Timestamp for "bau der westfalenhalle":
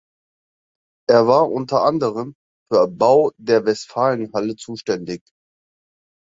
2.87-4.55